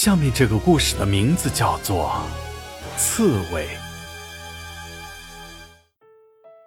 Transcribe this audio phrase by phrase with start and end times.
[0.00, 2.12] 下面这个故事的名字叫做
[2.96, 3.66] 《刺猬》。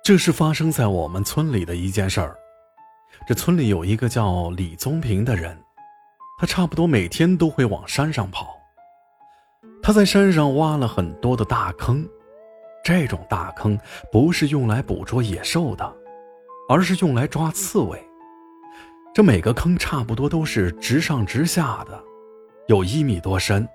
[0.03, 2.35] 这是发生在我们村里的一件事儿。
[3.25, 5.57] 这村里有一个叫李宗平的人，
[6.37, 8.49] 他差不多每天都会往山上跑。
[9.81, 12.05] 他在山上挖了很多的大坑，
[12.83, 13.79] 这种大坑
[14.11, 15.95] 不是用来捕捉野兽的，
[16.67, 17.97] 而是用来抓刺猬。
[19.15, 22.10] 这每个坑差不多都是直上直下的。
[22.71, 23.67] 有一米多深，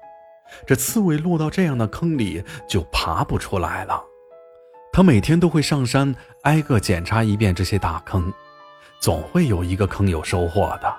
[0.67, 4.03] 这刺猬落到这样的坑里就爬不出来了。
[4.91, 8.33] 他每天都会上山挨个检查一遍这些大坑，
[8.99, 10.91] 总会有一个坑有收获的。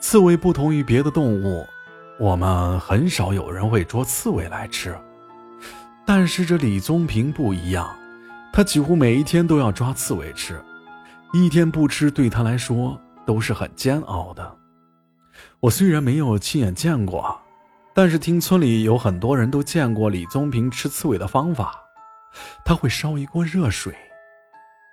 [0.00, 1.64] 刺猬不同于别的动物，
[2.18, 4.98] 我们很少有人会捉刺猬来吃，
[6.04, 7.96] 但是这李宗平不一样，
[8.52, 10.60] 他几乎每一天都要抓刺猬吃，
[11.32, 14.56] 一天不吃对他来说都是很煎熬的。
[15.60, 17.40] 我虽然没有亲眼见过，
[17.94, 21.82] 但是听村里有很多人都见过李宗平吃刺猬的方法。
[22.64, 23.94] 他会烧一锅热水，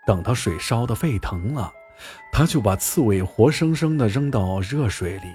[0.08, 1.70] 等到水烧得沸腾了，
[2.32, 5.28] 他就把刺猬活生生的扔到热水里，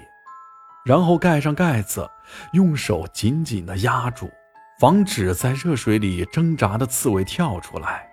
[0.83, 2.09] 然后盖上盖子，
[2.53, 4.31] 用手紧紧的压住，
[4.79, 8.09] 防止在热水里挣扎的刺猬跳出来。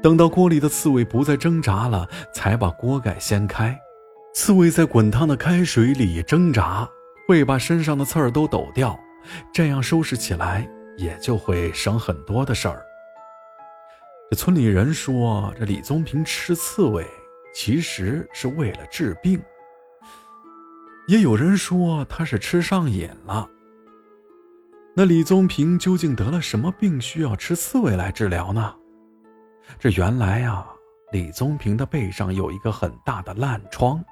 [0.00, 3.76] 等到锅里的刺猬不再挣扎了，才把锅盖掀开。
[4.32, 6.88] 刺猬在滚烫的开水里挣扎，
[7.26, 8.98] 会把身上的刺儿都抖掉，
[9.52, 12.82] 这样收拾起来也就会省很多的事儿。
[14.30, 17.04] 这村里人说，这李宗平吃刺猬
[17.52, 19.42] 其实是为了治病，
[21.08, 23.48] 也有人说他是吃上瘾了。
[24.94, 28.74] 那李宗平究竟得了什么病，需要吃刺猬来治疗呢？
[29.78, 30.68] 这原来啊，
[31.10, 34.02] 李宗平的背上有一个很大的烂疮。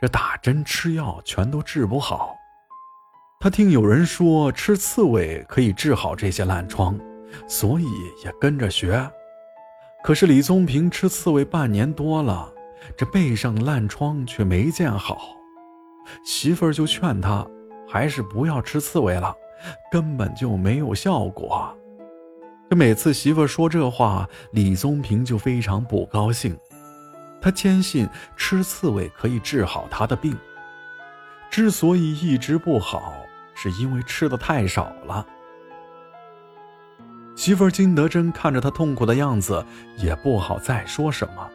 [0.00, 2.34] 这打针吃药全都治不好，
[3.38, 6.98] 他听有人说吃刺猬可以治好这些烂疮，
[7.48, 7.84] 所以
[8.24, 9.10] 也跟着学。
[10.02, 12.52] 可是李宗平吃刺猬半年多了，
[12.96, 15.36] 这背上烂疮却没见好。
[16.24, 17.46] 媳妇儿就劝他，
[17.88, 19.34] 还是不要吃刺猬了，
[19.92, 21.76] 根本就没有效果。
[22.68, 26.56] 这每次媳妇儿说这话，李宗平就非常不高兴。
[27.40, 30.36] 他坚信吃刺猬可以治好他的病，
[31.50, 33.14] 之所以一直不好，
[33.54, 35.26] 是因为吃的太少了。
[37.34, 39.64] 媳妇金德珍看着他痛苦的样子，
[39.96, 41.50] 也不好再说什么。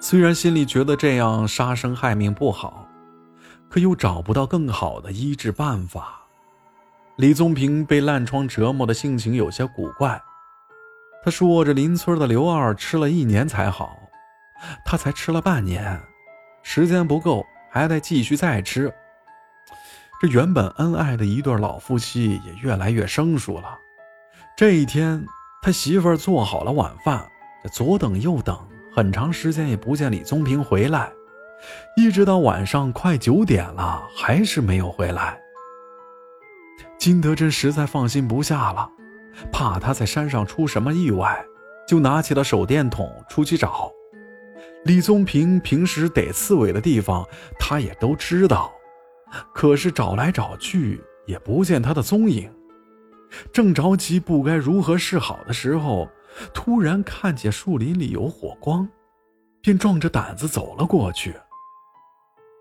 [0.00, 2.86] 虽然心里觉得这样杀生害命不好，
[3.70, 6.20] 可又找不到更好的医治办法。
[7.16, 10.20] 李宗平被烂疮折磨的性情有些古怪，
[11.24, 13.96] 他说：“着邻村的刘二吃了一年才好。”
[14.84, 16.00] 他才吃了半年，
[16.62, 18.92] 时间不够，还得继续再吃。
[20.20, 23.78] 这原本恩爱的一对老夫妻也越来越生疏了。
[24.56, 25.26] 这一天，
[25.62, 27.26] 他媳妇儿做好了晚饭，
[27.72, 28.56] 左等右等，
[28.94, 31.10] 很长时间也不见李宗平回来，
[31.96, 35.38] 一直到晚上快九点了，还是没有回来。
[36.96, 38.88] 金德珍实在放心不下了，
[39.52, 41.44] 怕他在山上出什么意外，
[41.86, 43.90] 就拿起了手电筒出去找。
[44.84, 47.26] 李宗平平时逮刺猬的地方，
[47.58, 48.70] 他也都知道，
[49.54, 52.52] 可是找来找去也不见他的踪影。
[53.50, 56.08] 正着急不该如何是好的时候，
[56.52, 58.86] 突然看见树林里有火光，
[59.62, 61.34] 便壮着胆子走了过去。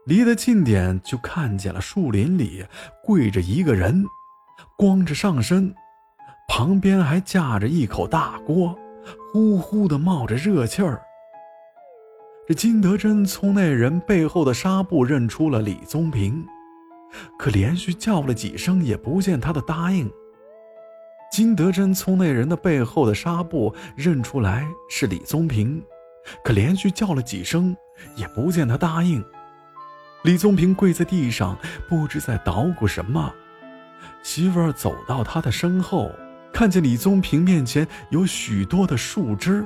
[0.06, 2.66] 离得近点，就看见了树林里
[3.04, 4.06] 跪着一个人，
[4.78, 5.76] 光着上身，
[6.48, 8.74] 旁边还架着一口大锅，
[9.34, 11.02] 呼呼的冒着热气儿。
[12.46, 16.46] 这金德珍从那人背后的纱布认出了李宗平，
[17.40, 20.12] 可连续叫了几声也不见他的答应。
[21.32, 25.82] 金德珍从那人的背后的纱布认出来是李宗平，
[26.44, 27.74] 可连续叫了几声
[28.18, 29.24] 也不见他答应。
[30.24, 31.58] 李宗平跪在地上，
[31.88, 33.34] 不知在捣鼓什么。
[34.22, 36.12] 媳妇儿走到他的身后，
[36.52, 39.66] 看见李宗平面前有许多的树枝。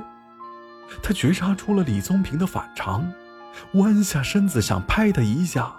[1.02, 3.12] 他觉察出了李宗平的反常，
[3.74, 5.72] 弯下身子想拍他一下，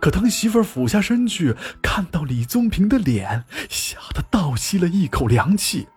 [0.00, 5.88] 可当媳妇儿俯下身去看到李宗平的脸，吓得倒吸了一口凉气。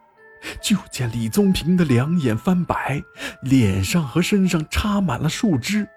[0.61, 3.01] 就见李宗平的两眼翻白，
[3.41, 5.87] 脸上和身上插满了树枝，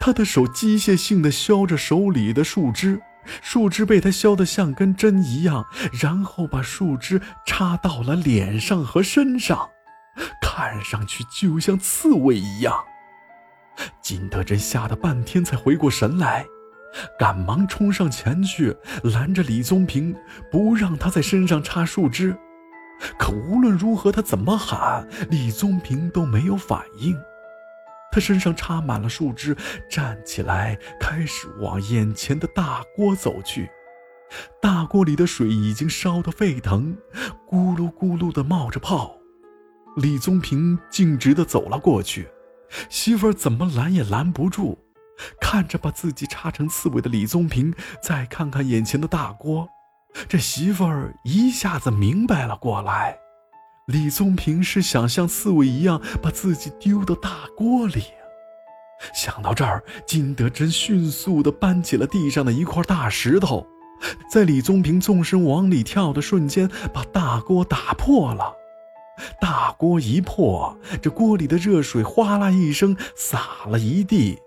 [0.00, 3.00] 他的手机械性的削着手里的树枝，
[3.40, 5.64] 树枝被他削得像根针一样，
[6.00, 9.68] 然后把树枝插到了脸上和身上。
[10.58, 12.74] 看上去就像刺猬一样，
[14.02, 16.44] 金德珍吓得半天才回过神来，
[17.16, 20.16] 赶忙冲上前去拦着李宗平，
[20.50, 22.36] 不让他在身上插树枝。
[23.16, 27.16] 可无论如何，他怎么喊，李宗平都没有反应。
[28.10, 29.56] 他身上插满了树枝，
[29.88, 33.70] 站起来开始往眼前的大锅走去。
[34.60, 36.98] 大锅里的水已经烧得沸腾，
[37.48, 39.17] 咕噜咕噜的冒着泡。
[39.96, 42.28] 李宗平径直的走了过去，
[42.88, 44.78] 媳妇儿怎么拦也拦不住。
[45.40, 49.68] 看着把自己插成刺猬的李宗平，再看看眼前的大锅，
[50.28, 53.18] 这媳妇儿一下子明白了过来。
[53.86, 58.04] 李宗平是想像刺猬一样把自己丢到大锅里。
[59.12, 63.66] 想到这儿，金德珍迅速地搬起了地上的一块大石头，
[64.30, 68.54] 在李宗平纵身往里跳的瞬间，把大锅打破了。
[69.40, 74.38] 大锅一破，这锅里的热水哗啦一声洒了一地。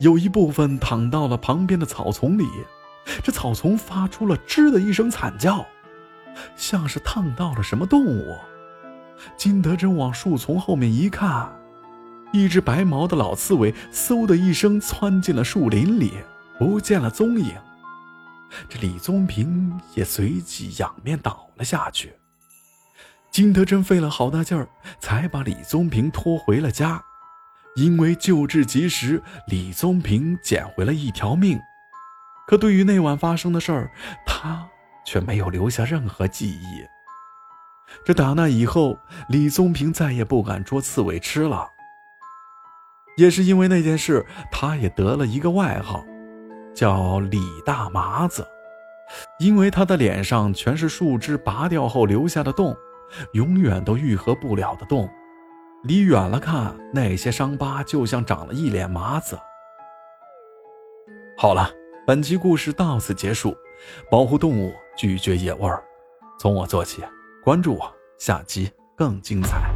[0.00, 2.46] 有一部分淌到了旁边的草丛里，
[3.22, 5.64] 这草丛发出了吱的一声惨叫，
[6.56, 8.36] 像是烫到了什么动物。
[9.36, 11.50] 金德珍往树丛后面一看，
[12.32, 16.12] 一只白毛的老刺猬嗖的一声窜进了树林里，
[16.58, 17.54] 不见了踪影。
[18.68, 22.12] 这李宗平也随即仰面倒了下去。
[23.36, 24.66] 金德珍费了好大劲儿，
[24.98, 27.04] 才把李宗平拖回了家。
[27.74, 31.60] 因为救治及时，李宗平捡回了一条命。
[32.46, 33.90] 可对于那晚发生的事儿，
[34.24, 34.66] 他
[35.04, 36.82] 却没有留下任何记忆。
[38.06, 38.98] 这打那以后，
[39.28, 41.68] 李宗平再也不敢捉刺猬吃了。
[43.18, 46.06] 也是因为那件事，他也得了一个外号，
[46.74, 48.48] 叫李大麻子，
[49.38, 52.74] 因为他的脸上全是树枝拔掉后留下的洞，
[53.32, 55.08] 永远都愈合不了的洞。
[55.82, 59.38] 离远了看，那些伤疤就像长了一脸麻子。
[61.38, 61.70] 好了，
[62.06, 63.56] 本期故事到此结束。
[64.10, 65.84] 保护动物，拒绝野味儿，
[66.40, 67.04] 从我做起。
[67.44, 69.75] 关注我，下期更精彩。